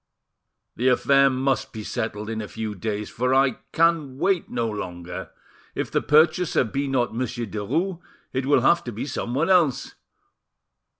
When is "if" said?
5.75-5.91